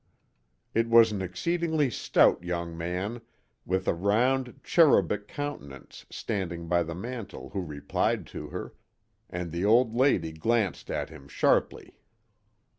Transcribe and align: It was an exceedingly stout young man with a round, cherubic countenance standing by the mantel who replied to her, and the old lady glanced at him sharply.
It 0.73 0.89
was 0.89 1.11
an 1.11 1.21
exceedingly 1.21 1.91
stout 1.91 2.43
young 2.43 2.75
man 2.75 3.21
with 3.67 3.87
a 3.87 3.93
round, 3.93 4.59
cherubic 4.63 5.27
countenance 5.27 6.07
standing 6.09 6.67
by 6.67 6.81
the 6.81 6.95
mantel 6.95 7.49
who 7.51 7.61
replied 7.61 8.25
to 8.33 8.47
her, 8.47 8.73
and 9.29 9.51
the 9.51 9.63
old 9.63 9.93
lady 9.95 10.31
glanced 10.31 10.89
at 10.89 11.11
him 11.11 11.27
sharply. 11.27 11.99